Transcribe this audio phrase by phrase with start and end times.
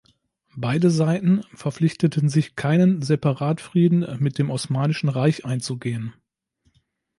[0.55, 6.15] Beide Seiten verpflichteten sich keinen Separatfrieden mit dem Osmanischen Reich einzugehen.